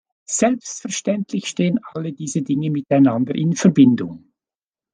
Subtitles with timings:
[0.25, 4.31] Selbstverständlich stehen alle diese Dinge miteinander in Verbindung.